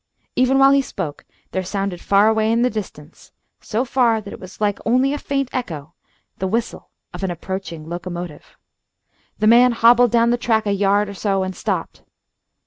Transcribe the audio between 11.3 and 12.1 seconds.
and stopped.